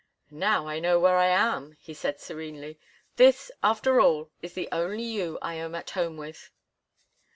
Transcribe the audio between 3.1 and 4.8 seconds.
"This, after all, is the